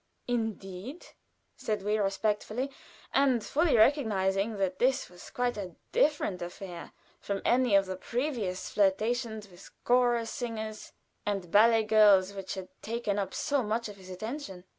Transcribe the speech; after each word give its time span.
"Indeed!" 0.27 1.05
said 1.57 1.83
we, 1.83 1.99
respectfully, 1.99 2.71
and 3.13 3.45
fully 3.45 3.77
recognizing 3.77 4.57
that 4.57 4.79
this 4.79 5.11
was 5.11 5.29
quite 5.29 5.57
a 5.57 5.75
different 5.91 6.41
affair 6.41 6.91
from 7.19 7.39
any 7.45 7.75
of 7.75 7.85
the 7.85 7.97
previous 7.97 8.67
flirtations 8.71 9.47
with 9.47 9.69
chorus 9.83 10.31
singers 10.31 10.91
and 11.23 11.51
ballet 11.51 11.83
girls 11.83 12.33
which 12.33 12.55
had 12.55 12.69
taken 12.81 13.19
up 13.19 13.35
so 13.35 13.61
much 13.61 13.87
of 13.89 13.97
his 13.97 14.09
attention. 14.09 14.63